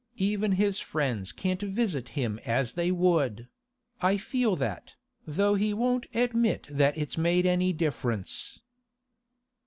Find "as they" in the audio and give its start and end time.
2.43-2.89